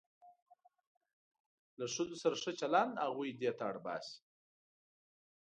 [1.79, 4.17] له ښځو سره ښه چلند هغوی دې ته اړ باسي.